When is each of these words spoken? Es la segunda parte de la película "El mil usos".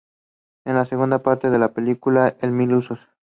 Es 0.65 0.73
la 0.73 0.85
segunda 0.87 1.21
parte 1.21 1.51
de 1.51 1.59
la 1.59 1.73
película 1.73 2.35
"El 2.39 2.51
mil 2.53 2.73
usos". 2.73 2.97